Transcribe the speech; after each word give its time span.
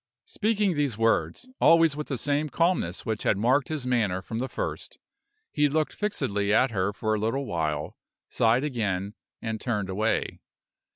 Speaking 0.25 0.73
these 0.73 0.97
words, 0.97 1.47
always 1.59 1.95
with 1.95 2.07
the 2.07 2.17
same 2.17 2.49
calmness 2.49 3.05
which 3.05 3.21
had 3.21 3.37
marked 3.37 3.67
his 3.67 3.85
manner 3.85 4.23
from 4.23 4.39
the 4.39 4.49
first, 4.49 4.97
he 5.51 5.69
looked 5.69 5.93
fixedly 5.93 6.51
at 6.51 6.71
her 6.71 6.91
for 6.91 7.13
a 7.13 7.19
little 7.19 7.45
while, 7.45 7.95
sighed 8.27 8.63
again, 8.63 9.13
and 9.43 9.61
turned 9.61 9.89
away. 9.89 10.39